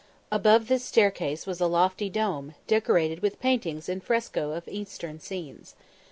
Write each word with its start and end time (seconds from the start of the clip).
Above 0.31 0.67
this 0.67 0.83
staircase 0.83 1.45
was 1.45 1.61
a 1.61 1.67
lofty 1.67 2.09
dome, 2.09 2.55
decorated 2.65 3.19
with 3.21 3.39
paintings 3.39 3.87
in 3.87 4.01
fresco 4.01 4.49
of 4.51 4.67
eastern 4.67 5.19
scenes. 5.19 5.75